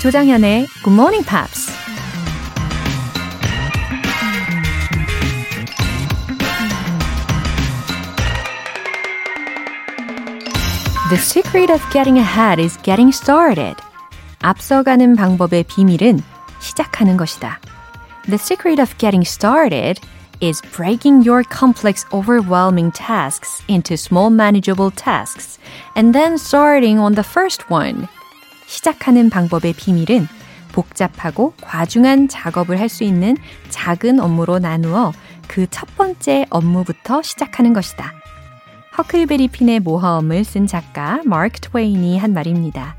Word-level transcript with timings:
조장현의 0.00 0.66
Good 0.84 0.92
Morning 0.92 1.26
Pops. 1.26 1.72
The 11.10 11.18
secret 11.18 11.70
of 11.70 11.80
getting 11.92 12.18
ahead 12.18 12.60
is 12.60 12.76
getting 12.82 13.14
started. 13.14 13.76
앞서가는 14.40 15.16
방법의 15.16 15.64
비밀은 15.64 16.20
시작하는 16.60 17.16
것이다. 17.16 17.60
The 18.24 18.38
secret 18.38 18.80
of 18.80 18.96
getting 18.98 19.26
started 19.26 20.00
is 20.40 20.60
breaking 20.72 21.26
your 21.26 21.44
complex, 21.44 22.04
overwhelming 22.12 22.92
tasks 22.92 23.62
into 23.68 23.96
small, 23.96 24.30
manageable 24.30 24.90
tasks 24.90 25.58
and 25.94 26.14
then 26.14 26.34
starting 26.36 26.98
on 26.98 27.14
the 27.14 27.22
first 27.22 27.70
one. 27.70 28.08
시작하는 28.69 29.29
방법의 29.31 29.73
비밀은 29.73 30.27
복잡하고 30.71 31.53
과중한 31.61 32.27
작업을 32.27 32.79
할 32.79 32.87
수 32.87 33.03
있는 33.03 33.35
작은 33.69 34.19
업무로 34.19 34.59
나누어 34.59 35.11
그 35.47 35.65
첫 35.67 35.87
번째 35.97 36.45
업무부터 36.51 37.23
시작하는 37.23 37.73
것이다. 37.73 38.13
허클베리 38.97 39.47
핀의 39.47 39.79
모험을 39.79 40.43
쓴 40.43 40.67
작가 40.67 41.19
마크 41.25 41.59
트웨인이 41.59 42.19
한 42.19 42.33
말입니다. 42.33 42.95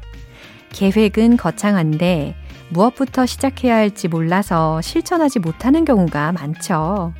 계획은 0.73 1.37
거창한데 1.37 2.35
무엇부터 2.71 3.27
시작해야 3.27 3.77
할지 3.77 4.09
몰라서 4.09 4.81
실천하지 4.81 5.39
못하는 5.39 5.85
경우가 5.85 6.33
많죠. 6.33 7.15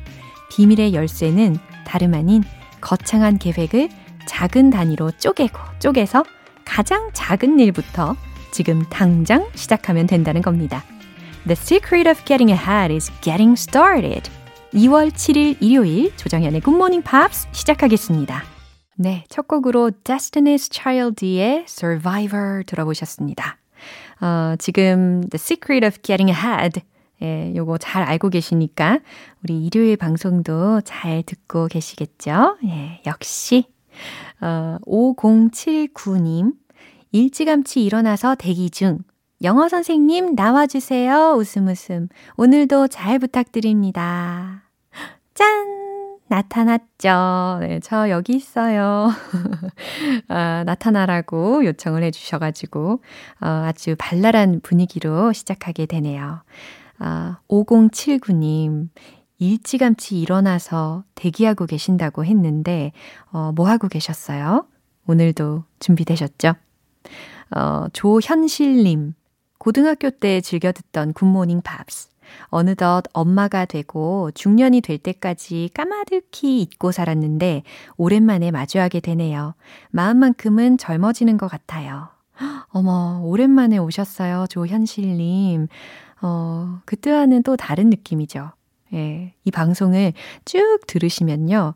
비밀의 0.51 0.93
열쇠는 0.93 1.57
다름 1.85 2.13
아닌 2.13 2.43
거창한 2.81 3.37
계획을 3.37 3.89
작은 4.25 4.69
단위로 4.69 5.11
쪼개고 5.11 5.57
쪼개서 5.79 6.25
가장 6.65 7.09
작은 7.13 7.59
일부터 7.59 8.15
지금 8.51 8.83
당장 8.89 9.47
시작하면 9.55 10.07
된다는 10.07 10.41
겁니다. 10.41 10.83
The 11.47 11.53
secret 11.53 12.09
of 12.09 12.23
getting 12.25 12.51
ahead 12.51 12.93
is 12.93 13.11
getting 13.21 13.59
started. 13.59 14.29
2월 14.73 15.11
7일 15.11 15.57
일요일 15.59 16.15
조정현의 16.15 16.61
Good 16.61 16.75
Morning 16.75 17.03
Pops 17.03 17.47
시작하겠습니다. 17.51 18.43
네, 18.95 19.25
첫 19.29 19.47
곡으로 19.47 19.91
Destiny's 20.03 20.71
Child의 20.71 21.65
Survivor 21.67 22.63
들어보셨습니다. 22.65 23.57
어, 24.21 24.55
지금 24.59 25.21
The 25.29 25.35
Secret 25.35 25.85
of 25.85 25.99
Getting 26.03 26.31
Ahead 26.31 26.81
예, 27.23 27.53
요거 27.55 27.77
잘 27.77 28.03
알고 28.03 28.29
계시니까 28.29 28.99
우리 29.43 29.65
일요일 29.65 29.95
방송도 29.95 30.81
잘 30.81 31.23
듣고 31.23 31.67
계시겠죠? 31.67 32.57
예, 32.65 33.01
역시 33.05 33.65
어, 34.41 34.77
5079님 34.85 36.53
일찌감치 37.11 37.83
일어나서 37.83 38.35
대기 38.35 38.69
중 38.69 38.99
영어 39.43 39.67
선생님 39.67 40.35
나와주세요. 40.35 41.33
웃음 41.33 41.67
웃음. 41.67 42.07
오늘도 42.37 42.87
잘 42.89 43.17
부탁드립니다. 43.17 44.63
짠! 45.33 45.81
나타났죠. 46.27 47.57
네, 47.59 47.79
저 47.81 48.09
여기 48.09 48.33
있어요. 48.35 49.09
아, 50.29 50.63
나타나라고 50.65 51.65
요청을 51.65 52.03
해주셔가지고, 52.03 53.01
어, 53.41 53.47
아주 53.47 53.95
발랄한 53.97 54.61
분위기로 54.61 55.33
시작하게 55.33 55.87
되네요. 55.87 56.43
아, 56.99 57.39
5079님, 57.49 58.89
일찌감치 59.39 60.21
일어나서 60.21 61.03
대기하고 61.15 61.65
계신다고 61.65 62.23
했는데, 62.23 62.93
어, 63.31 63.51
뭐 63.53 63.67
하고 63.67 63.89
계셨어요? 63.89 64.67
오늘도 65.07 65.65
준비되셨죠? 65.79 66.53
어, 67.55 67.87
조현실님, 67.93 69.13
고등학교 69.57 70.09
때 70.09 70.41
즐겨 70.41 70.71
듣던 70.71 71.13
굿모닝 71.13 71.61
팝스. 71.61 72.09
어느덧 72.45 73.03
엄마가 73.13 73.65
되고 73.65 74.31
중년이 74.31 74.81
될 74.81 74.97
때까지 74.97 75.69
까마득히 75.73 76.61
잊고 76.61 76.91
살았는데 76.91 77.63
오랜만에 77.97 78.51
마주하게 78.51 79.01
되네요. 79.01 79.53
마음만큼은 79.91 80.77
젊어지는 80.77 81.37
것 81.37 81.47
같아요. 81.47 82.09
어머, 82.69 83.21
오랜만에 83.23 83.77
오셨어요. 83.77 84.45
조현실님. 84.49 85.67
어, 86.21 86.79
그때와는 86.85 87.43
또 87.43 87.57
다른 87.57 87.89
느낌이죠. 87.89 88.51
예. 88.93 89.33
이 89.43 89.51
방송을 89.51 90.13
쭉 90.45 90.79
들으시면요. 90.87 91.73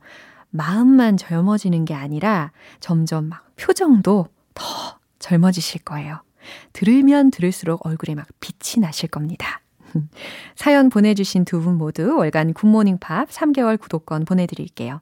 마음만 0.52 1.18
젊어지는 1.18 1.86
게 1.86 1.94
아니라 1.94 2.52
점점 2.80 3.26
막 3.26 3.46
표정도 3.56 4.28
더 4.54 4.64
젊어지실 5.26 5.82
거예요. 5.84 6.22
들으면 6.72 7.32
들을수록 7.32 7.84
얼굴에 7.86 8.14
막 8.14 8.28
빛이 8.40 8.80
나실 8.80 9.10
겁니다. 9.10 9.60
사연 10.56 10.90
보내주신 10.90 11.46
두 11.46 11.62
분 11.62 11.78
모두 11.78 12.16
월간 12.16 12.54
굿모닝 12.54 13.00
팝 13.00 13.30
3개월 13.30 13.80
구독권 13.80 14.26
보내드릴게요. 14.26 15.02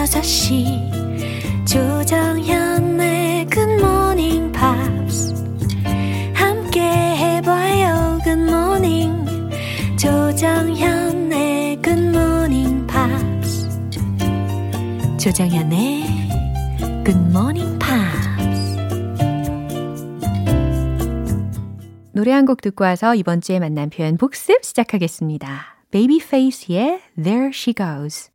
아침 0.00 0.22
6시. 0.22 1.66
조정현의 1.66 3.46
굿모닝 3.46 4.50
팝스 4.50 5.34
함께 6.32 6.80
해봐요 6.80 8.18
굿모닝 8.24 9.26
조정현의 9.98 11.82
굿모닝 11.82 12.86
팝스 12.86 13.68
조정현의 15.18 16.04
굿모닝 17.04 17.78
팝스 17.78 18.76
노래 22.12 22.32
한 22.32 22.46
곡 22.46 22.62
듣고 22.62 22.84
와서 22.84 23.14
이번 23.14 23.40
주에 23.42 23.58
만난 23.60 23.90
표현 23.90 24.16
복습 24.16 24.64
시작하겠습니다. 24.64 25.76
Babyface의 25.90 27.00
There 27.22 27.50
She 27.52 27.74
Goes 27.74 28.29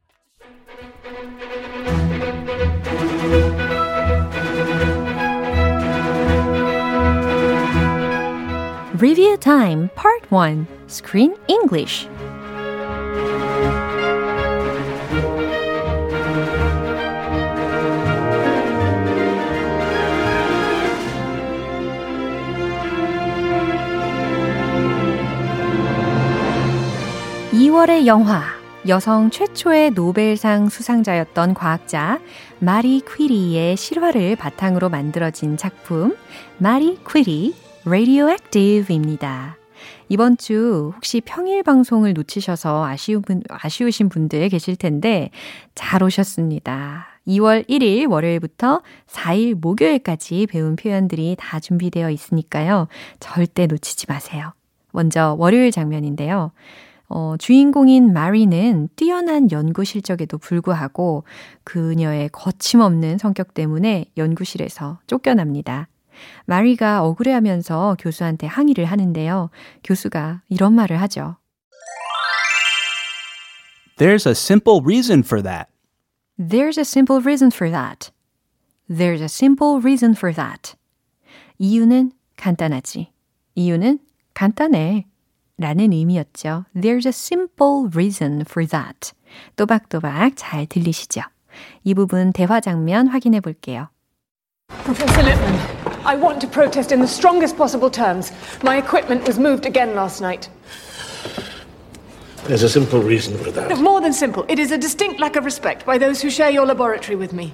Review 8.97 9.35
Time 9.37 9.89
Part 9.95 10.29
1 10.29 10.67
Screen 10.87 11.35
English 11.47 12.07
2월의 27.75 28.07
영화 28.07 28.64
여성 28.87 29.31
최초의 29.31 29.91
노벨상 29.91 30.69
수상자였던 30.69 31.55
과학자 31.55 32.19
마리 32.59 33.01
퀴리의 33.01 33.77
실화를 33.77 34.35
바탕으로 34.35 34.89
만들어진 34.89 35.57
작품 35.57 36.15
마리 36.59 36.99
퀴리 37.11 37.55
Radioactive입니다. 37.87 39.57
이번 40.07 40.37
주 40.37 40.91
혹시 40.95 41.19
평일 41.25 41.63
방송을 41.63 42.13
놓치셔서 42.13 42.85
아쉬운 42.85 43.23
분, 43.23 43.41
아쉬우신 43.49 44.09
분들 44.09 44.49
계실 44.49 44.75
텐데 44.75 45.31
잘 45.73 46.03
오셨습니다. 46.03 47.07
2월 47.27 47.67
1일 47.67 48.07
월요일부터 48.07 48.83
4일 49.07 49.55
목요일까지 49.55 50.45
배운 50.45 50.75
표현들이 50.75 51.37
다 51.39 51.59
준비되어 51.59 52.11
있으니까요. 52.11 52.87
절대 53.19 53.65
놓치지 53.65 54.05
마세요. 54.09 54.53
먼저 54.91 55.35
월요일 55.39 55.71
장면인데요. 55.71 56.51
어, 57.07 57.35
주인공인 57.37 58.13
마리는 58.13 58.89
뛰어난 58.95 59.51
연구 59.51 59.83
실적에도 59.83 60.37
불구하고 60.37 61.23
그녀의 61.63 62.29
거침없는 62.31 63.17
성격 63.17 63.53
때문에 63.53 64.05
연구실에서 64.17 64.99
쫓겨납니다. 65.07 65.87
마리가 66.45 67.03
억울해하면서 67.03 67.97
교수한테 67.99 68.47
항의를 68.47 68.85
하는데요. 68.85 69.49
교수가 69.83 70.41
이런 70.49 70.73
말을 70.73 70.99
하죠. 71.01 71.37
There's 73.97 74.27
a 74.27 74.31
simple 74.31 74.81
reason 74.83 75.19
for 75.19 75.41
that. 75.43 75.69
There's 76.37 76.77
a 76.77 76.83
simple 76.83 77.21
reason 77.21 77.49
for 77.53 77.71
that. 77.71 78.11
There's 78.89 79.21
a 79.21 79.29
simple 79.29 79.79
reason 79.81 80.15
for 80.15 80.33
that. 80.33 80.75
이유는 81.57 82.11
간단하지. 82.35 83.11
이유는 83.55 83.99
간단해. 84.33 85.05
라는 85.58 85.92
의미였죠. 85.92 86.64
There's 86.74 87.06
a 87.06 87.12
simple 87.12 87.90
reason 87.94 88.42
for 88.48 88.66
that. 88.68 89.12
또박또박 89.56 90.32
잘 90.36 90.66
들리시죠? 90.66 91.22
이 91.84 91.94
부분 91.94 92.32
대화 92.32 92.60
장면 92.60 93.08
확인해 93.08 93.40
볼게요. 93.40 93.88
Professor 94.84 95.22
Lippman, 95.22 95.58
I 96.04 96.16
want 96.16 96.40
to 96.40 96.48
protest 96.48 96.92
in 96.92 97.00
the 97.00 97.08
strongest 97.08 97.56
possible 97.56 97.90
terms. 97.90 98.32
My 98.62 98.78
equipment 98.78 99.26
was 99.26 99.38
moved 99.38 99.66
again 99.66 99.94
last 99.94 100.22
night. 100.22 100.48
There's 102.46 102.62
a 102.62 102.68
simple 102.68 103.02
reason 103.02 103.36
for 103.36 103.50
that. 103.52 103.68
No, 103.68 103.76
more 103.76 104.00
than 104.00 104.12
simple. 104.12 104.46
It 104.48 104.58
is 104.58 104.72
a 104.72 104.78
distinct 104.78 105.20
lack 105.20 105.36
of 105.36 105.44
respect 105.44 105.84
by 105.84 105.98
those 105.98 106.22
who 106.22 106.30
share 106.30 106.50
your 106.50 106.64
laboratory 106.64 107.16
with 107.16 107.32
me. 107.32 107.52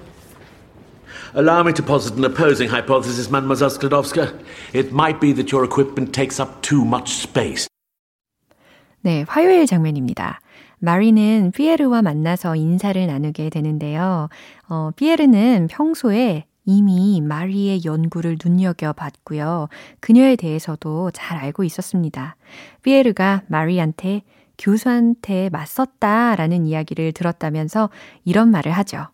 Allow 1.33 1.63
me 1.63 1.73
to 1.73 1.83
posit 1.83 2.15
an 2.15 2.23
opposing 2.23 2.69
hypothesis, 2.69 3.29
Mademoiselle 3.29 3.69
Sklodowska. 3.69 4.33
It 4.73 4.93
might 4.93 5.19
be 5.19 5.33
that 5.33 5.51
your 5.51 5.63
equipment 5.65 6.13
takes 6.13 6.39
up 6.39 6.61
too 6.61 6.85
much 6.85 7.15
space. 7.15 7.67
네, 9.04 9.24
화요일 9.26 9.66
장면입니다. 9.66 10.40
마리는 10.78 11.50
피에르와 11.52 12.02
만나서 12.02 12.54
인사를 12.54 13.04
나누게 13.04 13.50
되는데요. 13.50 14.28
어, 14.68 14.90
피에르는 14.94 15.68
평소에 15.68 16.44
이미 16.64 17.20
마리의 17.20 17.84
연구를 17.84 18.38
눈여겨봤고요. 18.42 19.68
그녀에 19.98 20.36
대해서도 20.36 21.10
잘 21.10 21.38
알고 21.38 21.64
있었습니다. 21.64 22.36
피에르가 22.82 23.42
마리한테 23.48 24.22
교수한테 24.56 25.48
맞섰다라는 25.50 26.66
이야기를 26.66 27.12
들었다면서 27.12 27.90
이런 28.24 28.52
말을 28.52 28.70
하죠. 28.70 29.08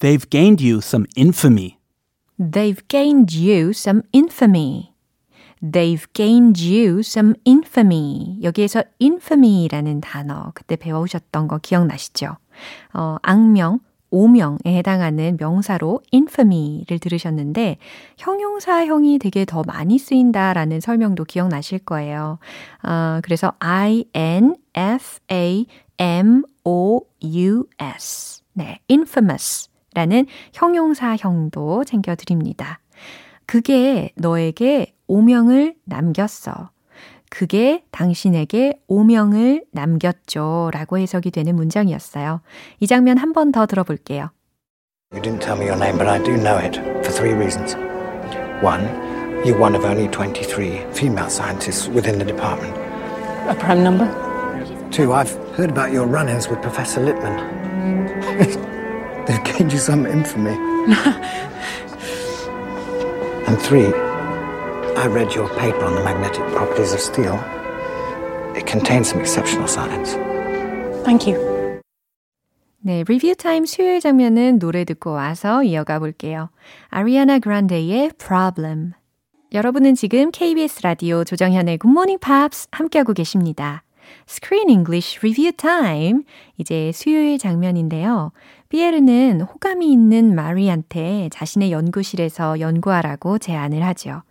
They've 0.00 0.28
gained 0.28 0.64
you 0.64 0.78
some 0.78 1.06
infamy. 1.16 1.76
They've 2.40 2.82
gained 2.88 3.36
you 3.36 3.70
some 3.70 4.02
infamy. 4.12 4.97
They've 5.62 6.06
gained 6.12 6.62
you 6.62 7.00
some 7.00 7.34
infamy. 7.46 8.38
여기에서 8.42 8.82
infamy라는 9.00 10.00
단어 10.00 10.52
그때 10.54 10.76
배워오셨던 10.76 11.48
거 11.48 11.58
기억나시죠? 11.58 12.36
어, 12.94 13.16
악명, 13.22 13.80
오명에 14.10 14.58
해당하는 14.66 15.36
명사로 15.38 16.00
infamy를 16.12 16.98
들으셨는데 16.98 17.76
형용사형이 18.16 19.18
되게 19.18 19.44
더 19.44 19.62
많이 19.66 19.98
쓰인다라는 19.98 20.80
설명도 20.80 21.24
기억나실 21.24 21.80
거예요. 21.80 22.38
어, 22.82 23.20
그래서 23.22 23.52
I 23.58 24.04
N 24.14 24.56
F 24.74 25.18
A 25.30 25.66
M 25.98 26.42
O 26.64 27.02
U 27.22 27.64
S. 27.78 28.42
네, 28.54 28.78
infamous 28.90 29.68
라는 29.94 30.26
형용사형도 30.52 31.84
챙겨 31.84 32.14
드립니다. 32.14 32.80
그게 33.46 34.12
너에게 34.16 34.94
오명을 35.08 35.74
남겼어. 35.84 36.70
그게 37.30 37.84
당신에게 37.90 38.80
오명을 38.86 39.64
남겼죠. 39.72 40.70
라고 40.72 40.96
해석이 40.98 41.30
되는 41.30 41.54
문장이었어요. 41.56 42.40
이 42.80 42.86
장면 42.86 43.18
한 43.18 43.32
번 43.32 43.52
더 43.52 43.66
들어볼게요. 43.66 44.30
You 45.12 45.20
didn't 45.22 45.40
tell 45.40 45.56
me 45.58 45.66
your 45.66 45.76
name, 45.78 45.96
but 45.98 46.06
I 46.08 46.22
do 46.22 46.32
know 46.36 46.58
it 46.58 46.76
for 47.04 47.10
three 47.12 47.32
reasons. 47.34 47.74
One, 48.62 48.84
you're 49.44 49.58
one 49.58 49.74
of 49.74 49.84
only 49.84 50.08
23 50.08 50.84
female 50.92 51.28
scientists 51.30 51.88
within 51.88 52.18
the 52.18 52.24
department. 52.26 52.74
A 53.48 53.54
prime 53.54 53.82
number? 53.82 54.06
Two, 54.90 55.12
I've 55.12 55.32
heard 55.56 55.70
about 55.70 55.92
your 55.92 56.06
run 56.06 56.28
ins 56.28 56.48
with 56.48 56.60
Professor 56.62 57.00
Lippman. 57.00 57.36
They've 59.26 59.44
gained 59.44 59.72
you 59.72 59.78
some 59.78 60.06
infamy. 60.06 60.56
and 63.46 63.58
three, 63.60 63.92
I 64.98 65.06
read 65.06 65.32
your 65.32 65.48
paper 65.50 65.84
on 65.84 65.94
the 65.94 66.02
magnetic 66.02 66.42
properties 66.50 66.92
of 66.92 66.98
steel. 66.98 67.38
It 68.56 68.66
contains 68.66 69.08
some 69.08 69.20
exceptional 69.20 69.68
science. 69.68 70.18
Thank 71.04 71.28
you. 71.28 71.38
네, 72.80 73.04
리뷰 73.06 73.36
타임 73.36 73.64
수요일 73.64 74.00
장면은 74.00 74.58
노래 74.58 74.84
듣고 74.84 75.12
와서 75.12 75.62
이어가 75.62 76.00
볼게요. 76.00 76.50
아리아나 76.88 77.38
그란데의 77.38 78.10
Problem. 78.18 78.94
여러분은 79.52 79.94
지금 79.94 80.32
KBS 80.32 80.82
라디오 80.82 81.22
조정현의 81.22 81.78
Good 81.78 81.92
Morning 81.92 82.20
Pops 82.20 82.66
함께하고 82.72 83.12
계십니다. 83.12 83.84
Screen 84.28 84.70
English 84.70 85.18
Review 85.20 85.52
Time. 85.52 86.22
이제 86.56 86.92
수요일 86.92 87.38
장면인데요. 87.38 88.32
피에르는 88.68 89.40
호감이 89.40 89.90
있는 89.90 90.34
마리한테 90.34 91.30
자신의 91.32 91.72
연구실에서 91.72 92.60
연구하라고 92.60 93.38
제안을 93.38 93.82
하죠. 93.84 94.22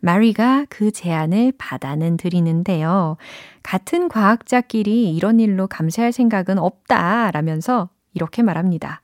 마리가 0.00 0.66
그 0.68 0.90
제안을 0.90 1.52
받아는 1.56 2.16
드리는데요. 2.16 3.16
같은 3.62 4.08
과학자끼리 4.08 5.14
이런 5.14 5.40
일로 5.40 5.66
감시할 5.66 6.12
생각은 6.12 6.58
없다 6.58 7.30
라면서 7.30 7.88
이렇게 8.12 8.42
말합니다. 8.42 9.02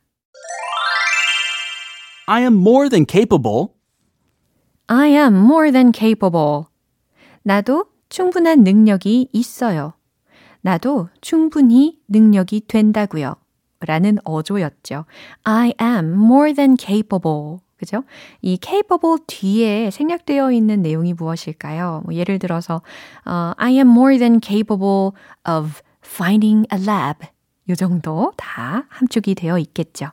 I 2.27 2.43
am 2.43 2.55
more 2.55 2.89
than 2.89 3.07
capable. 3.09 3.69
I 4.87 5.09
am 5.11 5.35
more 5.35 5.73
than 5.73 5.93
capable. 5.95 6.65
나도 7.43 7.87
충분한 8.09 8.63
능력이 8.63 9.31
있어요. 9.33 9.95
나도 10.63 11.09
충분히 11.21 11.99
능력이 12.09 12.63
된다고요. 12.67 13.35
라는 13.81 14.19
어조였죠. 14.25 15.05
I 15.45 15.75
am 15.81 16.15
more 16.15 16.55
than 16.55 16.77
capable. 16.79 17.59
그죠? 17.77 18.05
이 18.41 18.57
capable 18.63 19.19
뒤에 19.27 19.91
생략되어 19.91 20.53
있는 20.53 20.83
내용이 20.83 21.15
무엇일까요? 21.15 22.03
뭐 22.05 22.15
예를 22.15 22.39
들어서 22.39 22.81
uh, 23.27 23.55
I 23.57 23.73
am 23.75 23.89
more 23.89 24.17
than 24.19 24.41
capable 24.41 25.11
of 25.49 25.83
finding 26.05 26.65
a 26.73 26.81
lab. 26.81 27.27
요 27.69 27.75
정도 27.75 28.33
다 28.37 28.87
함축이 28.89 29.35
되어 29.35 29.59
있겠죠. 29.59 30.11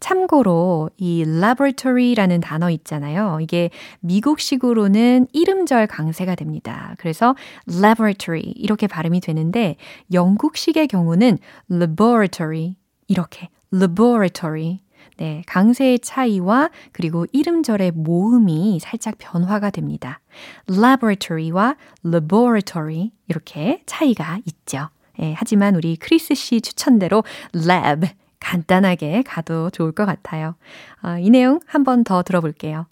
참고로 0.00 0.90
이 0.96 1.22
laboratory라는 1.22 2.40
단어 2.40 2.70
있잖아요. 2.70 3.38
이게 3.40 3.70
미국식으로는 4.00 5.28
이름절 5.32 5.86
강세가 5.86 6.34
됩니다. 6.34 6.94
그래서 6.98 7.34
laboratory 7.68 8.42
이렇게 8.56 8.86
발음이 8.86 9.20
되는데 9.20 9.76
영국식의 10.12 10.88
경우는 10.88 11.38
laboratory 11.70 12.76
이렇게 13.08 13.48
laboratory 13.72 14.80
네, 15.16 15.42
강세의 15.46 16.00
차이와 16.00 16.70
그리고 16.92 17.26
이름절의 17.32 17.92
모음이 17.92 18.78
살짝 18.80 19.16
변화가 19.18 19.70
됩니다. 19.70 20.20
laboratory와 20.68 21.76
laboratory 22.04 23.12
이렇게 23.28 23.82
차이가 23.86 24.38
있죠. 24.46 24.88
예, 25.20 25.34
하지만 25.36 25.76
우리 25.76 25.96
크리스 25.96 26.34
씨 26.34 26.60
추천대로 26.60 27.22
lab 27.54 28.08
간단하게 28.43 29.23
가도 29.23 29.69
좋을 29.69 29.91
것 29.91 30.05
같아요. 30.05 30.55
어, 31.03 31.17
이 31.19 31.29
내용 31.29 31.59
한 31.67 31.83
번 31.83 32.03
더 32.03 32.23
들어볼게요. 32.23 32.85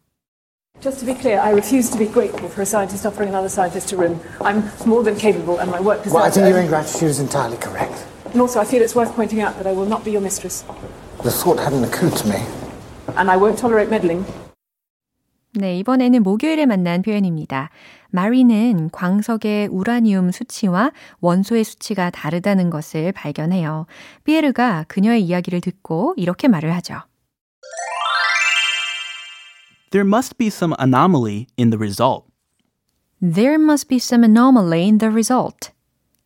Just 0.79 0.99
to 0.99 1.05
be 1.07 1.15
clear, 1.19 1.39
I 1.41 1.51
refuse 1.53 1.89
to 1.89 1.97
be 1.97 2.05
grateful 2.05 2.47
for 2.49 2.61
a 2.61 2.65
scientist 2.65 3.03
offering 3.07 3.29
another 3.33 3.49
scientist 3.49 3.91
a 3.93 3.97
room. 3.97 4.19
I'm 4.45 4.61
more 4.85 5.03
than 5.03 5.15
capable, 5.17 5.57
and 5.57 5.71
my 5.71 5.79
work 5.81 6.03
deserves 6.03 6.13
Well, 6.13 6.23
I 6.23 6.29
think 6.29 6.45
it. 6.45 6.49
your 6.53 6.59
ingratitude 6.61 7.09
is 7.09 7.19
entirely 7.19 7.57
correct. 7.57 8.05
And 8.33 8.41
also, 8.41 8.59
I 8.61 8.65
feel 8.65 8.83
it's 8.83 8.93
worth 8.93 9.15
pointing 9.15 9.41
out 9.41 9.57
that 9.57 9.65
I 9.65 9.73
will 9.73 9.87
not 9.89 10.03
be 10.05 10.11
your 10.11 10.21
mistress, 10.21 10.63
The 11.23 11.31
thought 11.31 11.57
hadn't 11.57 11.83
occurred 11.83 12.13
to 12.21 12.27
me. 12.29 12.45
and 13.17 13.31
I 13.31 13.37
won't 13.37 13.57
tolerate 13.57 13.89
meddling. 13.89 14.23
네, 15.54 15.78
이번에는 15.80 16.22
목요일에 16.22 16.64
만난 16.64 17.02
표현입니다. 17.02 17.68
마리는 18.10 18.88
광석의 18.90 19.68
우라늄 19.68 20.30
수치와 20.30 20.92
원소의 21.20 21.64
수치가 21.64 22.08
다르다는 22.08 22.70
것을 22.70 23.12
발견해요. 23.12 23.84
피에르가 24.24 24.86
그녀의 24.88 25.22
이야기를 25.22 25.60
듣고 25.60 26.14
이렇게 26.16 26.48
말을 26.48 26.74
하죠. 26.76 27.02
There 29.90 30.08
must 30.08 30.38
be 30.38 30.46
some 30.46 30.74
anomaly 30.80 31.46
in 31.58 31.68
the 31.68 31.76
result. 31.76 32.24
There 33.20 33.56
must 33.56 33.88
be 33.88 33.96
some 33.96 34.24
anomaly 34.24 34.84
in 34.84 34.96
the 34.96 35.12
result. 35.12 35.70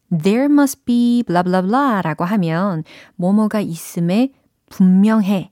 There 0.09 0.45
must 0.45 0.85
be 0.85 1.25
blah 1.27 1.43
blah 1.43 1.67
blah 1.67 2.01
라고 2.01 2.25
하면 2.25 2.85
뭐뭐가 3.17 3.61
있음에 3.61 4.31
분명해 4.71 5.51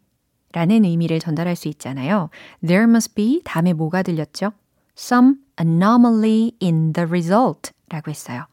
라는 0.54 0.84
의미를 0.84 1.18
전달할 1.18 1.56
수 1.56 1.66
있잖아요. 1.68 2.30
There 2.64 2.84
must 2.84 3.14
be 3.14 3.42
다음에 3.44 3.72
뭐가 3.72 4.02
들렸죠? 4.02 4.52
Some 4.96 5.34
anomaly 5.60 6.52
in 6.62 6.92
the 6.92 7.06
result 7.08 7.72
라고 7.88 8.10
했어요. 8.10 8.46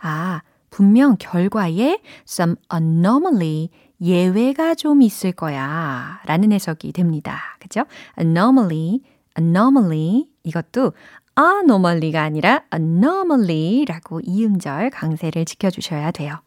아, 0.00 0.42
분명 0.70 1.16
결과에 1.18 2.00
some 2.26 2.54
anomaly 2.72 3.70
예외가 4.00 4.76
좀 4.76 5.02
있을 5.02 5.32
거야 5.32 6.20
라는 6.26 6.52
해석이 6.52 6.92
됩니다. 6.92 7.56
그죠? 7.58 7.84
anomaly, 8.16 9.00
anomaly 9.36 10.28
이것도 10.44 10.92
anomaly가 11.36 12.22
아니라 12.22 12.62
anomaly라고 12.72 14.20
이음절 14.22 14.90
강세를 14.90 15.44
지켜주셔야 15.44 16.12
돼요. 16.12 16.40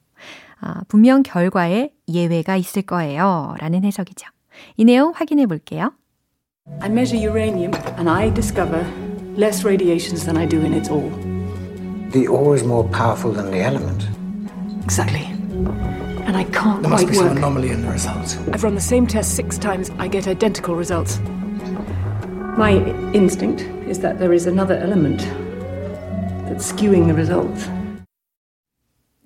아, 0.61 0.83
분명 0.87 1.21
결과에 1.23 1.91
예외가 2.07 2.55
있을 2.55 2.83
거예요 2.83 3.55
라는 3.59 3.83
해석이죠. 3.83 4.27
이 4.76 4.84
내용 4.84 5.12
확인해 5.14 5.46
볼게요. 5.46 5.92
I 6.80 6.88
measure 6.88 7.16
uranium, 7.16 7.72
and 7.96 8.08
I 8.10 8.30
discover 8.32 8.84
less 9.36 9.64
radiations 9.64 10.24
than 10.26 10.36
I 10.36 10.46
do 10.46 10.60
in 10.60 10.72
its 10.74 10.88
ore. 10.90 11.10
The 12.10 12.26
ore 12.26 12.56
is 12.56 12.64
more 12.64 12.84
powerful 12.90 13.32
than 13.32 13.50
the 13.50 13.60
element. 13.62 14.08
Exactly. 14.82 15.22
And 16.26 16.36
I 16.36 16.44
can't 16.44 16.82
There 16.82 16.90
must 16.90 17.04
quite 17.04 17.10
be 17.10 17.14
some 17.16 17.28
work. 17.28 17.38
anomaly 17.38 17.70
in 17.70 17.82
the 17.82 17.90
results. 17.92 18.36
I've 18.52 18.64
run 18.64 18.74
the 18.74 18.80
same 18.80 19.06
test 19.06 19.36
six 19.36 19.58
times. 19.58 19.90
I 19.98 20.08
get 20.08 20.26
identical 20.26 20.74
results. 20.74 21.20
My 22.56 22.72
instinct 23.12 23.60
is 23.88 24.00
that 24.00 24.18
there 24.18 24.32
is 24.32 24.46
another 24.46 24.74
element 24.76 25.20
that's 26.48 26.72
skewing 26.72 27.06
the 27.06 27.14
results. 27.14 27.68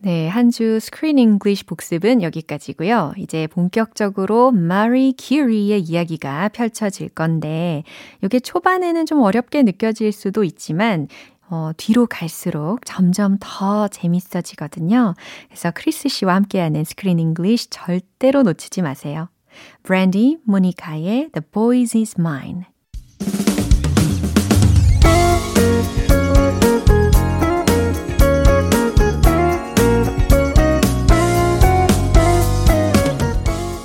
네, 0.06 0.28
한 0.28 0.52
주 0.52 0.80
스크린 0.80 1.18
잉글리쉬 1.18 1.64
복습은 1.66 2.22
여기까지고요. 2.22 3.14
이제 3.18 3.48
본격적으로 3.48 4.52
마리 4.52 5.16
큐리의 5.18 5.82
이야기가 5.82 6.50
펼쳐질 6.50 7.10
건데 7.10 7.84
이게 8.24 8.40
초반에는 8.40 9.08
좀 9.08 9.24
어렵게 9.24 9.64
느껴질 9.64 10.12
수도 10.12 10.44
있지만 10.44 11.08
어, 11.50 11.72
뒤로 11.76 12.06
갈수록 12.06 12.86
점점 12.86 13.38
더 13.40 13.88
재밌어지거든요. 13.88 15.16
그래서 15.48 15.72
크리스 15.74 16.08
씨와 16.08 16.36
함께하는 16.36 16.84
screen 16.84 17.18
English 17.18 17.72
절대로 17.72 18.44
놓치지 18.44 18.84
마세요. 18.84 19.28
Brandy 19.82 20.38
Monica의 20.44 21.32
The 21.34 21.44
Boy 21.52 21.98
Is 21.98 22.16
Mine 22.20 22.62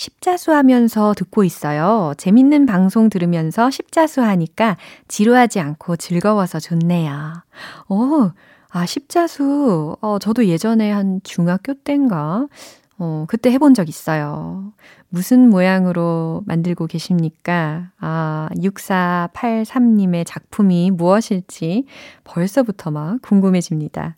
십자수 0.00 0.54
하면서 0.54 1.12
듣고 1.12 1.44
있어요. 1.44 2.14
재밌는 2.16 2.64
방송 2.64 3.10
들으면서 3.10 3.68
십자수 3.70 4.22
하니까 4.22 4.78
지루하지 5.08 5.60
않고 5.60 5.96
즐거워서 5.96 6.58
좋네요. 6.58 7.34
오, 7.90 8.30
아, 8.70 8.86
십자수. 8.86 9.98
어, 10.00 10.18
저도 10.18 10.46
예전에 10.46 10.90
한 10.90 11.20
중학교 11.22 11.74
때인가? 11.74 12.46
어, 12.98 13.26
그때 13.28 13.50
해본 13.50 13.74
적 13.74 13.90
있어요. 13.90 14.72
무슨 15.10 15.50
모양으로 15.50 16.44
만들고 16.46 16.86
계십니까? 16.86 17.90
아, 18.00 18.48
6483님의 18.56 20.24
작품이 20.26 20.92
무엇일지 20.92 21.84
벌써부터 22.24 22.90
막 22.90 23.20
궁금해집니다. 23.20 24.16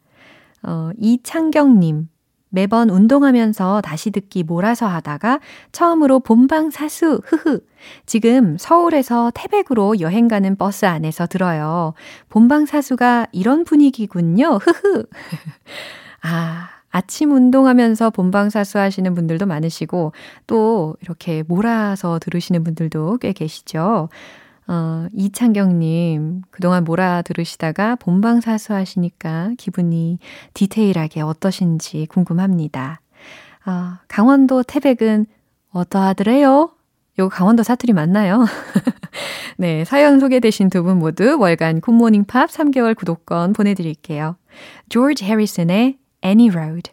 어, 0.63 0.91
이창경님. 0.97 2.09
매번 2.53 2.91
운동하면서 2.91 3.81
다시 3.81 4.11
듣기 4.11 4.43
몰아서 4.43 4.87
하다가 4.87 5.41
처음으로 5.73 6.21
본방 6.21 6.71
사수, 6.71 7.23
흐흐. 7.25 7.61
지금 8.05 8.57
서울에서 8.59 9.33
태백으로 9.35 10.01
여행 10.01 10.29
가는 10.29 10.55
버스 10.57 10.85
안에서 10.85 11.27
들어요. 11.27 11.95
본방 12.29 12.67
사수가 12.67 13.29
이런 13.33 13.65
분위기군요, 13.65 14.59
흐흐. 14.59 15.07
아, 16.23 16.69
아침 16.91 17.33
운동하면서 17.33 18.11
본방사수 18.11 18.79
하시는 18.79 19.15
분들도 19.15 19.47
많으시고, 19.47 20.13
또 20.47 20.95
이렇게 21.01 21.43
몰아서 21.43 22.19
들으시는 22.19 22.65
분들도 22.65 23.17
꽤 23.17 23.33
계시죠. 23.33 24.11
어, 24.73 25.07
이창경님, 25.13 26.43
그동안 26.51 26.85
몰아 26.85 27.21
들으시다가 27.23 27.95
본방 27.97 28.41
사수 28.41 28.73
하시니까 28.73 29.51
기분이 29.59 30.19
디테일하게 30.55 31.21
어떠신지 31.21 32.07
궁금합니다. 32.09 33.03
아, 33.67 34.01
강원도 34.09 34.63
태백은 34.63 35.27
어떠하더래요? 35.73 36.71
요 37.19 37.29
강원도 37.29 37.63
사투리 37.63 37.93
맞나요? 37.93 38.47
네, 39.59 39.85
사연 39.85 40.19
소개되신 40.19 40.71
두 40.71 40.83
분 40.83 40.99
모두 40.99 41.37
월간 41.39 41.83
굿모닝 41.83 42.25
팝 42.25 42.49
3개월 42.49 42.97
구독권 42.97 43.53
보내드릴게요. 43.53 44.37
조지 44.89 45.27
해리슨의 45.27 45.99
Any 46.25 46.49
Road. 46.49 46.93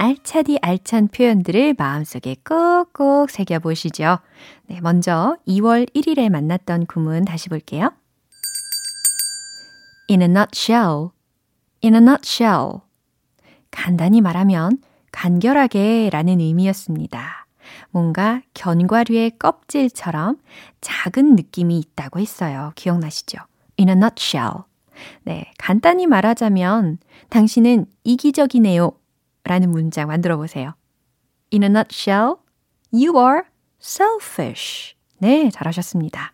알차디 0.00 0.60
알찬 0.62 1.08
표현들을 1.08 1.74
마음속에 1.76 2.36
꾹꾹 2.42 3.26
새겨보시죠. 3.28 4.20
네, 4.66 4.80
먼저 4.80 5.36
2월 5.46 5.94
1일에 5.94 6.30
만났던 6.30 6.86
구문 6.86 7.26
다시 7.26 7.50
볼게요. 7.50 7.92
In 10.08 10.22
a 10.22 10.24
nutshell. 10.24 11.10
In 11.84 11.94
a 11.94 12.00
nutshell. 12.00 12.80
간단히 13.70 14.22
말하면 14.22 14.78
간결하게 15.12 16.08
라는 16.10 16.40
의미였습니다. 16.40 17.46
뭔가 17.90 18.40
견과류의 18.54 19.32
껍질처럼 19.38 20.38
작은 20.80 21.36
느낌이 21.36 21.78
있다고 21.78 22.20
했어요. 22.20 22.72
기억나시죠? 22.74 23.36
In 23.78 23.90
a 23.90 23.96
nutshell. 23.96 24.62
네, 25.24 25.52
간단히 25.58 26.06
말하자면 26.06 26.98
당신은 27.28 27.84
이기적이네요. 28.04 28.92
라는 29.44 29.70
문장 29.70 30.08
만들어 30.08 30.36
보세요. 30.36 30.74
In 31.52 31.62
a 31.62 31.68
nutshell, 31.68 32.36
you 32.92 33.16
are 33.18 33.42
selfish. 33.80 34.94
네, 35.18 35.50
잘하셨습니다. 35.50 36.32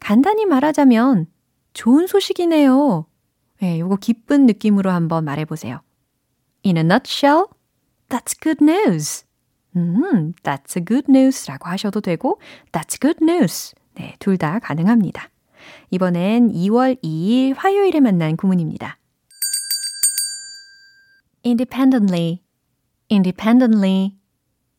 간단히 0.00 0.44
말하자면 0.44 1.26
좋은 1.72 2.06
소식이네요. 2.06 3.06
네, 3.60 3.80
요거 3.80 3.96
기쁜 3.96 4.46
느낌으로 4.46 4.90
한번 4.90 5.24
말해 5.24 5.44
보세요. 5.44 5.80
In 6.64 6.76
a 6.76 6.82
nutshell, 6.82 7.46
that's 8.08 8.40
good 8.40 8.62
news. 8.62 9.24
음, 9.76 10.32
that's 10.42 10.86
good 10.86 11.06
news라고 11.08 11.68
하셔도 11.68 12.00
되고, 12.00 12.40
that's 12.72 13.00
good 13.00 13.18
news. 13.22 13.74
네, 13.94 14.14
둘 14.18 14.36
다 14.38 14.58
가능합니다. 14.58 15.30
이번엔 15.90 16.52
2월 16.52 17.02
2일 17.02 17.54
화요일에 17.56 18.00
만난 18.00 18.36
구문입니다. 18.36 18.98
Independently, 21.46 22.42
independently, 23.08 24.16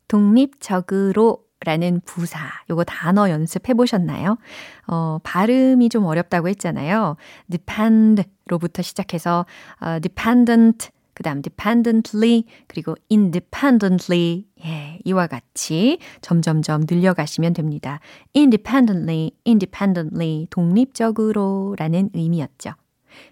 독립적으로 0.09 1.47
라는 1.61 2.01
부사, 2.05 2.39
요거 2.69 2.83
단어 2.83 3.29
연습해 3.29 3.73
보셨나요? 3.73 4.37
어, 4.85 5.17
발음이 5.23 5.89
좀 5.89 6.05
어렵다고 6.05 6.49
했잖아요. 6.49 7.15
depend로부터 7.49 8.83
시작해서 8.83 9.45
어, 9.81 9.99
dependent, 9.99 10.89
그 11.15 11.23
다음 11.23 11.41
dependently, 11.41 12.43
그리고 12.67 12.95
independently, 13.09 14.45
예, 14.63 14.99
이와 15.03 15.25
같이 15.25 15.97
점점점 16.21 16.83
늘려가시면 16.87 17.53
됩니다. 17.53 18.01
independently, 18.35 19.31
independently, 19.47 20.45
독립적으로 20.51 21.75
라는 21.79 22.11
의미였죠. 22.13 22.73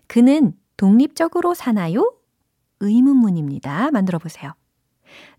그는 0.08 0.54
독립적으로 0.78 1.54
사나요? 1.54 2.15
의문문입니다. 2.86 3.92
만들어 3.92 4.20
보세요. 4.20 4.54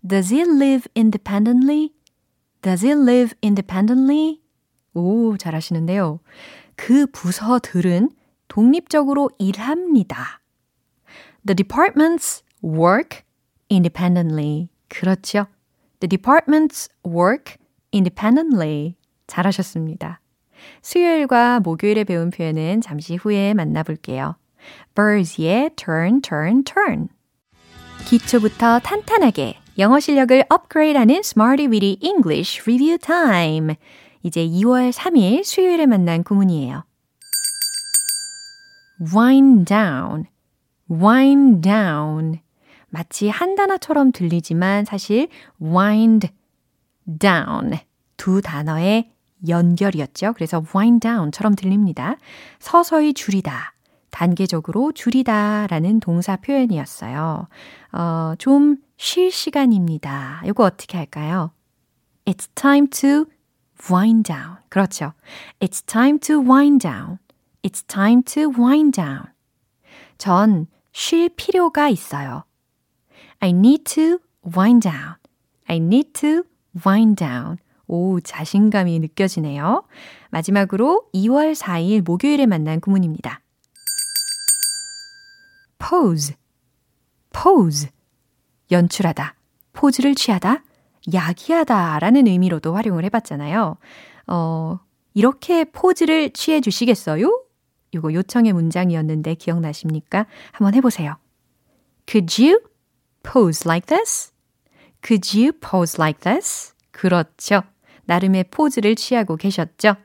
Does 0.07 0.33
he 0.33 0.43
live 0.43 0.87
independently? 0.95 1.93
Does 2.61 2.85
he 2.85 2.93
live 2.93 3.35
independently? 3.43 4.41
오, 4.93 5.37
잘하시는데요. 5.37 6.19
그 6.75 7.07
부서들은 7.07 8.09
독립적으로 8.47 9.29
일합니다. 9.37 10.41
The 11.45 11.55
departments 11.55 12.43
work 12.63 13.21
independently. 13.69 14.69
그렇죠. 14.89 15.47
The 15.99 16.07
departments 16.09 16.89
work 17.05 17.57
independently. 17.93 18.95
잘하셨습니다. 19.27 20.21
수요일과 20.81 21.59
목요일에 21.59 22.03
배운 22.03 22.29
표현은 22.29 22.81
잠시 22.81 23.15
후에 23.15 23.53
만나볼게요. 23.53 24.35
Birds의 24.95 25.71
turn, 25.75 26.21
turn, 26.21 26.63
turn. 26.63 27.09
기초부터 28.07 28.79
탄탄하게 28.79 29.59
영어 29.77 29.99
실력을 29.99 30.41
업그레이드하는 30.47 31.15
Smarty 31.15 31.67
Weedy 31.67 31.97
English 32.01 32.61
Review 32.61 32.97
Time. 32.97 33.75
이제 34.23 34.47
2월 34.47 34.93
3일 34.93 35.43
수요일에 35.43 35.85
만난 35.87 36.23
구문이에요. 36.23 36.85
wind 39.13 39.65
down, 39.65 40.25
wind 40.89 41.61
down. 41.61 42.39
마치 42.87 43.27
한 43.27 43.55
단어처럼 43.55 44.13
들리지만 44.13 44.85
사실 44.85 45.27
wind 45.61 46.29
down 47.19 47.73
두 48.15 48.41
단어의 48.41 49.11
연결이었죠. 49.49 50.31
그래서 50.31 50.63
wind 50.73 51.01
down처럼 51.05 51.55
들립니다. 51.55 52.15
서서히 52.59 53.13
줄이다. 53.13 53.73
단계적으로 54.17 54.91
줄이다 54.93 55.67
라는 55.67 55.99
동사 55.99 56.37
표현이었어요. 56.37 57.47
어, 57.91 58.33
좀 58.39 58.77
쉴 58.97 59.29
시간입니다. 59.29 60.41
이거 60.43 60.63
어떻게 60.63 60.97
할까요? 60.97 61.51
It's 62.25 62.47
time 62.55 62.87
to 62.87 63.25
wind 63.91 64.23
down. 64.23 64.57
그렇죠. 64.69 65.13
It's 65.59 65.85
time 65.85 66.17
to 66.17 66.39
wind 66.41 66.81
down. 66.81 67.19
It's 67.61 67.85
time 67.87 68.23
to 68.23 68.51
wind 68.57 68.99
down. 68.99 69.25
전 70.17 70.65
쉴 70.93 71.29
필요가 71.29 71.87
있어요. 71.87 72.43
I 73.39 73.51
need 73.51 73.83
to 73.83 74.17
wind 74.57 74.89
down. 74.89 75.13
I 75.67 75.77
need 75.77 76.13
to 76.13 76.41
wind 76.87 77.23
down. 77.23 77.57
오, 77.85 78.19
자신감이 78.19 78.97
느껴지네요. 78.99 79.83
마지막으로 80.31 81.03
2월 81.13 81.53
4일 81.53 82.01
목요일에 82.03 82.47
만난 82.47 82.79
구문입니다. 82.79 83.41
Pose, 85.79 86.35
pose. 87.33 87.89
연출하다, 88.71 89.35
포즈를 89.73 90.15
취하다, 90.15 90.63
야기하다 91.13 91.99
라는 91.99 92.27
의미로도 92.27 92.75
활용을 92.75 93.05
해봤잖아요. 93.05 93.77
어, 94.27 94.79
이렇게 95.13 95.63
포즈를 95.63 96.31
취해 96.31 96.59
주시겠어요? 96.59 97.43
이거 97.91 98.13
요청의 98.13 98.53
문장이었는데 98.53 99.35
기억나십니까? 99.35 100.25
한번 100.51 100.73
해보세요. 100.73 101.15
Could 102.05 102.43
you 102.43 102.61
pose 103.23 103.63
like 103.65 103.87
this? 103.87 104.31
Could 105.05 105.37
you 105.37 105.53
pose 105.53 105.95
like 105.97 106.19
this? 106.19 106.73
그렇죠. 106.91 107.63
나름의 108.05 108.45
포즈를 108.51 108.95
취하고 108.95 109.37
계셨죠? 109.37 109.95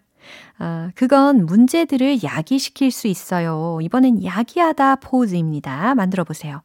아, 0.58 0.90
그건 0.94 1.46
문제들을 1.46 2.22
야기시킬 2.22 2.90
수 2.90 3.08
있어요. 3.08 3.78
이번엔 3.82 4.24
야기하다 4.24 4.96
포즈입니다. 4.96 5.94
만들어 5.94 6.24
보세요. 6.24 6.62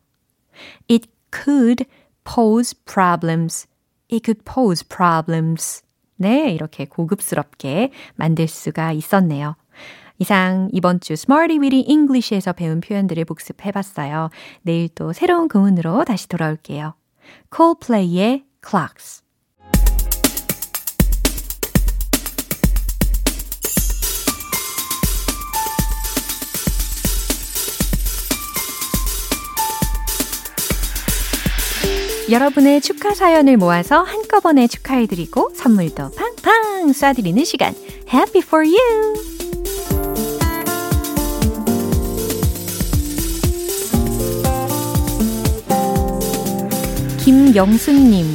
It 0.89 1.09
could 1.31 1.85
pose 2.23 2.75
problems. 2.85 3.67
It 4.11 4.21
could 4.25 4.43
pose 4.43 4.85
problems. 4.87 5.83
네, 6.15 6.51
이렇게 6.51 6.85
고급스럽게 6.85 7.91
만들 8.15 8.47
수가 8.47 8.91
있었네요. 8.91 9.55
이상 10.19 10.69
이번 10.71 10.99
주 10.99 11.13
Smarty 11.13 11.59
Weedy 11.59 11.85
English에서 11.87 12.53
배운 12.53 12.81
표현들을 12.81 13.23
복습해 13.25 13.71
봤어요. 13.71 14.29
내일 14.63 14.89
또 14.89 15.13
새로운 15.13 15.47
구문으로 15.47 16.05
다시 16.05 16.27
돌아올게요. 16.27 16.95
Coldplay의 17.55 18.45
Clocks. 18.67 19.26
여러분의 32.29 32.81
축하 32.81 33.13
사연을 33.13 33.55
모아서 33.55 34.01
한꺼번에 34.01 34.67
축하해드리고 34.67 35.51
선물도 35.55 36.11
팡팡 36.11 36.91
쏴드리는 36.91 37.45
시간. 37.45 37.73
Happy 38.13 38.41
for 38.43 38.67
you! 38.67 39.13
김영순님, 47.23 48.25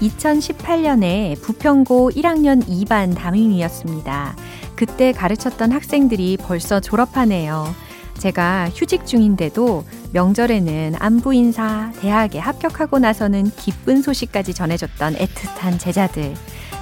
2018년에 0.00 1.40
부평고 1.40 2.10
1학년 2.16 2.66
2반 2.66 3.16
담임이었습니다. 3.16 4.36
그때 4.74 5.12
가르쳤던 5.12 5.70
학생들이 5.70 6.38
벌써 6.40 6.80
졸업하네요. 6.80 7.72
제가 8.18 8.70
휴직 8.74 9.06
중인데도 9.06 9.84
명절에는 10.12 10.94
안부 10.98 11.34
인사, 11.34 11.92
대학에 12.00 12.38
합격하고 12.38 12.98
나서는 12.98 13.50
기쁜 13.56 14.02
소식까지 14.02 14.54
전해줬던 14.54 15.14
애틋한 15.14 15.78
제자들. 15.78 16.34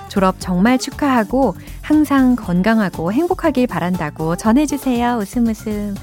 졸업 0.09 0.37
정말 0.39 0.79
축하하고 0.79 1.55
항상 1.83 2.37
건강하고 2.37 3.13
행복하길 3.13 3.67
바란다고 3.67 4.37
전해주세요. 4.37 5.19
웃음 5.21 5.47
웃음. 5.47 5.95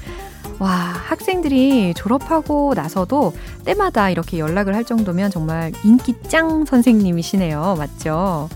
와, 0.60 0.70
학생들이 0.70 1.94
졸업하고 1.94 2.74
나서도 2.74 3.34
때마다 3.64 4.10
이렇게 4.10 4.38
연락을 4.38 4.74
할 4.74 4.84
정도면 4.84 5.30
정말 5.30 5.72
인기 5.84 6.14
짱 6.28 6.64
선생님이시네요. 6.64 7.74
맞죠? 7.76 8.48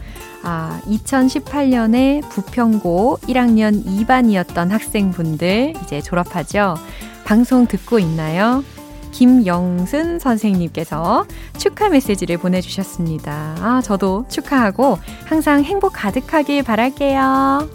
아, 0.51 0.81
2018년에 0.87 2.27
부평고 2.31 3.19
1학년 3.25 3.85
2반이었던 3.85 4.71
학생분들 4.71 5.75
이제 5.83 6.01
졸업하죠. 6.01 6.75
방송 7.27 7.67
듣고 7.67 7.99
있나요? 7.99 8.65
김영순 9.13 10.19
선생님께서 10.19 11.27
축하 11.59 11.91
메시지를 11.91 12.39
보내주셨습니다. 12.39 13.57
아, 13.61 13.83
저도 13.85 14.25
축하하고 14.31 14.99
항상 15.27 15.65
행복 15.65 15.93
가득하길 15.93 16.63
바랄게요. 16.63 17.69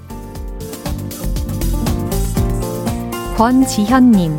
권지현님, 3.38 4.36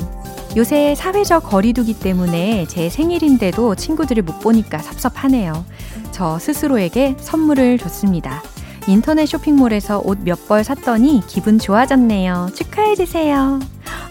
요새 0.56 0.94
사회적 0.94 1.42
거리두기 1.50 1.94
때문에 1.98 2.66
제 2.68 2.88
생일인데도 2.88 3.74
친구들을 3.74 4.22
못 4.22 4.38
보니까 4.38 4.78
섭섭하네요. 4.78 5.64
저 6.12 6.38
스스로에게 6.38 7.16
선물을 7.18 7.78
줬습니다. 7.78 8.40
인터넷 8.86 9.26
쇼핑몰에서 9.26 10.00
옷 10.04 10.18
몇 10.24 10.46
벌 10.46 10.62
샀더니 10.62 11.22
기분 11.26 11.58
좋아졌네요. 11.58 12.50
축하해주세요. 12.54 13.58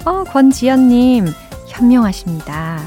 어, 0.05 0.23
권지연님, 0.25 1.27
현명하십니다. 1.67 2.81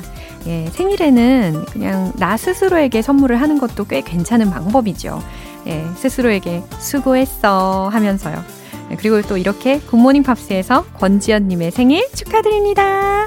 예, 0.48 0.66
생일에는 0.72 1.64
그냥 1.72 2.12
나 2.16 2.36
스스로에게 2.36 3.00
선물을 3.02 3.40
하는 3.40 3.58
것도 3.58 3.86
꽤 3.86 4.02
괜찮은 4.02 4.50
방법이죠. 4.50 5.22
예, 5.66 5.84
스스로에게 5.96 6.62
수고했어 6.78 7.88
하면서요. 7.90 8.44
예, 8.90 8.96
그리고 8.96 9.22
또 9.22 9.38
이렇게 9.38 9.80
굿모닝 9.80 10.24
팝스에서 10.24 10.84
권지연님의 10.98 11.70
생일 11.70 12.06
축하드립니다. 12.12 13.24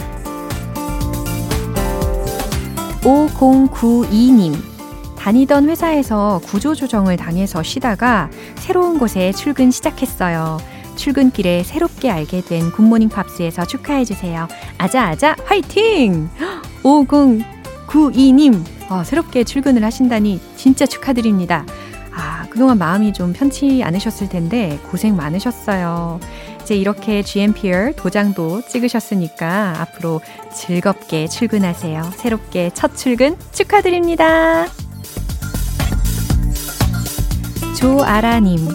5092님. 3.10 4.54
다니던 5.18 5.68
회사에서 5.68 6.40
구조조정을 6.46 7.18
당해서 7.18 7.64
쉬다가 7.64 8.30
새로운 8.56 9.00
곳에 9.00 9.32
출근 9.32 9.72
시작했어요. 9.72 10.60
출근길에 10.96 11.64
새롭게 11.64 12.12
알게 12.12 12.42
된 12.42 12.72
굿모닝 12.72 13.10
팝스에서 13.10 13.66
축하해주세요. 13.66 14.48
아자아자 14.78 15.36
화이팅! 15.44 16.30
5092님, 16.84 18.64
어, 18.90 19.04
새롭게 19.04 19.44
출근을 19.44 19.84
하신다니 19.84 20.40
진짜 20.56 20.86
축하드립니다. 20.86 21.66
아, 22.14 22.46
그동안 22.50 22.78
마음이 22.78 23.14
좀 23.14 23.34
편치 23.34 23.84
않으셨을 23.84 24.30
텐데 24.30 24.78
고생 24.92 25.16
많으셨어요. 25.16 26.20
이제 26.70 26.76
이렇게 26.76 27.24
GMPR 27.24 27.94
도장도 27.96 28.62
찍으셨으니까 28.68 29.82
앞으로 29.82 30.22
즐겁게 30.54 31.28
출근하세요. 31.28 32.12
새롭게 32.16 32.70
첫 32.76 32.96
출근 32.96 33.36
축하드립니다. 33.52 34.68
조아라님, 37.76 38.68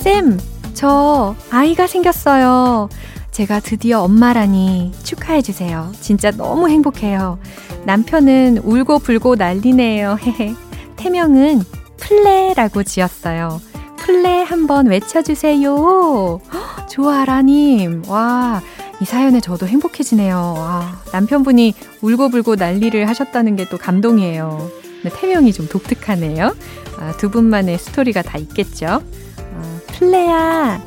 쌤, 0.00 0.38
저 0.74 1.34
아이가 1.50 1.88
생겼어요. 1.88 2.88
제가 3.32 3.58
드디어 3.58 4.02
엄마라니 4.02 4.92
축하해주세요. 5.02 5.90
진짜 6.00 6.30
너무 6.30 6.68
행복해요. 6.68 7.40
남편은 7.84 8.58
울고 8.58 9.00
불고 9.00 9.34
난리네요. 9.34 10.18
태명은 10.94 11.64
플레라고 11.96 12.84
지었어요. 12.84 13.60
플레 14.00 14.42
한번 14.42 14.86
외쳐주세요. 14.86 16.40
조아라님, 16.88 18.04
와, 18.08 18.60
이 19.00 19.04
사연에 19.04 19.40
저도 19.40 19.66
행복해지네요. 19.66 20.54
와, 20.56 20.96
남편분이 21.12 21.74
울고불고 22.02 22.56
난리를 22.56 23.08
하셨다는 23.08 23.56
게 23.56 23.64
또 23.70 23.78
감동이에요. 23.78 24.70
근데 25.02 25.16
태명이 25.16 25.52
좀 25.52 25.68
독특하네요. 25.68 26.54
아, 26.98 27.12
두 27.16 27.30
분만의 27.30 27.78
스토리가 27.78 28.22
다 28.22 28.36
있겠죠. 28.38 28.86
아, 28.86 29.80
플레야, 29.92 30.82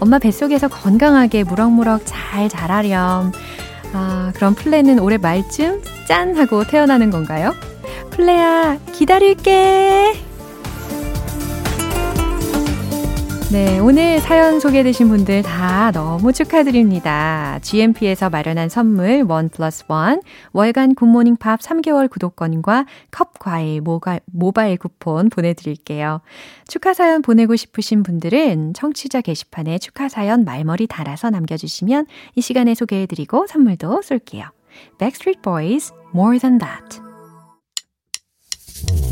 엄마 0.00 0.18
뱃속에서 0.18 0.68
건강하게 0.68 1.44
무럭무럭 1.44 2.02
잘 2.04 2.48
자라렴. 2.48 3.32
아, 3.92 4.32
그럼 4.34 4.54
플레는 4.54 4.98
올해 4.98 5.16
말쯤 5.16 5.80
짠! 6.06 6.36
하고 6.36 6.64
태어나는 6.64 7.10
건가요? 7.10 7.54
플레야, 8.10 8.78
기다릴게! 8.92 10.14
네, 13.56 13.78
오늘 13.78 14.20
사연 14.20 14.60
소개되신 14.60 15.08
분들 15.08 15.40
다 15.40 15.90
너무 15.90 16.34
축하드립니다. 16.34 17.58
GMP에서 17.62 18.28
마련한 18.28 18.68
선물 18.68 19.24
원 19.26 19.48
플러스 19.48 19.82
원 19.88 20.20
월간 20.52 20.94
굿모닝 20.94 21.36
팝 21.36 21.60
3개월 21.60 22.10
구독권과 22.10 22.84
컵 23.10 23.38
과일 23.38 23.80
모가, 23.80 24.20
모바일 24.26 24.76
쿠폰 24.76 25.30
보내드릴게요. 25.30 26.20
축하 26.68 26.92
사연 26.92 27.22
보내고 27.22 27.56
싶으신 27.56 28.02
분들은 28.02 28.74
청취자 28.74 29.22
게시판에 29.22 29.78
축하 29.78 30.10
사연 30.10 30.44
말머리 30.44 30.86
달아서 30.86 31.30
남겨주시면 31.30 32.04
이 32.34 32.42
시간에 32.42 32.74
소개해드리고 32.74 33.46
선물도 33.46 34.02
쏠게요. 34.02 34.44
Backstreet 34.98 35.40
Boys, 35.40 35.94
More 36.14 36.38
Than 36.38 36.58
That. 36.58 37.00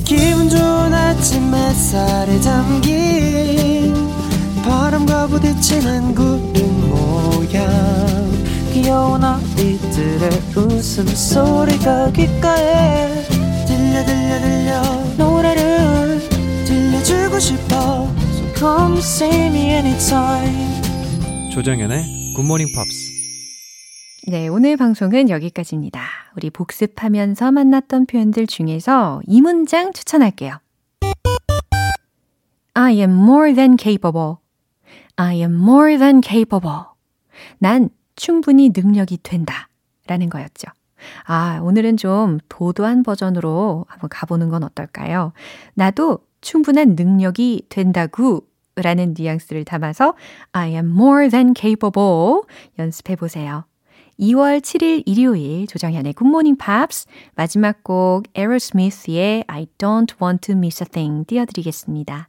기분 0.04 0.50
좋은 0.50 0.92
아침 0.92 1.54
햇살에 1.54 2.38
담긴 2.42 3.73
바람과 4.64 5.26
부딪히는 5.28 6.14
구름 6.14 6.90
모양 6.90 7.66
귀여운 8.72 9.22
아이들의 9.22 10.30
웃음소리가 10.56 12.10
귓가에 12.12 13.24
들려 13.66 14.04
들려 14.04 14.40
들려 14.40 14.82
노래를 15.18 16.18
들려주고 16.66 17.38
싶어 17.38 18.08
So 18.32 18.54
come 18.56 18.98
see 18.98 19.46
me 19.46 19.70
anytime 19.70 20.82
조정연의 21.52 22.34
굿모닝 22.34 22.68
팝스 22.74 23.14
네, 24.26 24.48
오늘 24.48 24.78
방송은 24.78 25.28
여기까지입니다. 25.28 26.00
우리 26.34 26.48
복습하면서 26.48 27.52
만났던 27.52 28.06
표현들 28.06 28.46
중에서 28.46 29.20
이 29.26 29.42
문장 29.42 29.92
추천할게요. 29.92 30.60
I 32.72 32.94
am 33.00 33.10
more 33.10 33.54
than 33.54 33.76
capable. 33.78 34.36
I 35.16 35.36
am 35.36 35.54
more 35.54 35.96
than 35.96 36.20
capable. 36.22 36.84
난 37.58 37.90
충분히 38.16 38.70
능력이 38.74 39.18
된다. 39.22 39.68
라는 40.06 40.28
거였죠. 40.28 40.68
아, 41.24 41.60
오늘은 41.62 41.96
좀 41.96 42.38
도도한 42.48 43.02
버전으로 43.02 43.86
한번 43.88 44.08
가보는 44.10 44.50
건 44.50 44.64
어떨까요? 44.64 45.32
나도 45.74 46.20
충분한 46.40 46.94
능력이 46.96 47.66
된다구 47.68 48.42
라는 48.76 49.14
뉘앙스를 49.16 49.64
담아서 49.64 50.14
I 50.52 50.72
am 50.72 50.90
more 50.90 51.28
than 51.28 51.54
capable 51.56 52.42
연습해 52.78 53.16
보세요. 53.16 53.64
2월 54.18 54.60
7일 54.60 55.02
일요일 55.06 55.66
조정현의 55.66 56.12
굿모닝 56.14 56.56
팝스 56.56 57.06
마지막 57.34 57.82
곡 57.82 58.24
에어스미스의 58.34 59.44
I 59.46 59.66
don't 59.78 60.20
want 60.20 60.46
to 60.46 60.56
miss 60.56 60.82
a 60.82 60.88
thing 60.88 61.24
띄워드리겠습니다. 61.26 62.28